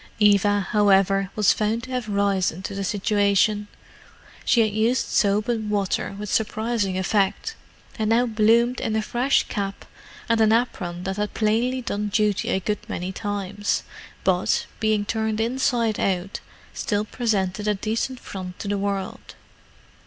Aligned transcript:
Eva, 0.17 0.61
however, 0.71 1.29
was 1.35 1.53
found 1.53 1.83
to 1.83 1.91
have 1.91 2.09
risen 2.09 2.63
to 2.63 2.73
the 2.73 2.83
situation. 2.83 3.67
She 4.43 4.61
had 4.61 4.71
used 4.73 5.05
soap 5.05 5.47
and 5.47 5.69
water 5.69 6.15
with 6.17 6.27
surprising 6.33 6.97
effect, 6.97 7.55
and 7.99 8.09
now 8.09 8.25
bloomed 8.25 8.79
in 8.79 8.95
a 8.95 9.03
fresh 9.03 9.43
cap 9.43 9.85
and 10.27 10.41
an 10.41 10.51
apron 10.53 11.03
that 11.03 11.17
had 11.17 11.35
plainly 11.35 11.83
done 11.83 12.07
duty 12.07 12.49
a 12.49 12.59
good 12.59 12.79
many 12.89 13.11
times, 13.11 13.83
but, 14.23 14.65
being 14.79 15.05
turned 15.05 15.39
inside 15.39 15.99
out, 15.99 16.39
still 16.73 17.05
presented 17.05 17.67
a 17.67 17.75
decent 17.75 18.19
front 18.19 18.57
to 18.57 18.67
the 18.67 18.79
world. 18.79 19.35